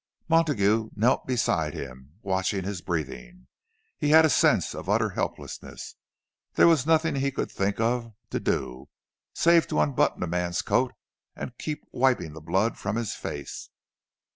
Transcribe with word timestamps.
Montague 0.27 0.89
knelt 0.95 1.27
beside 1.27 1.75
him, 1.75 2.13
watching 2.23 2.63
his 2.63 2.81
breathing. 2.81 3.45
He 3.99 4.09
had 4.09 4.25
a 4.25 4.31
sense 4.31 4.73
of 4.73 4.89
utter 4.89 5.11
helplessness—there 5.11 6.67
was 6.67 6.87
nothing 6.87 7.17
he 7.17 7.29
could 7.29 7.51
think 7.51 7.79
of 7.79 8.11
to 8.31 8.39
do, 8.39 8.89
save 9.35 9.67
to 9.67 9.79
unbutton 9.79 10.21
the 10.21 10.25
man's 10.25 10.63
coat 10.63 10.93
and 11.35 11.55
keep 11.59 11.83
wiping 11.91 12.33
the 12.33 12.41
blood 12.41 12.79
from 12.79 12.95
his 12.95 13.13
face. 13.13 13.69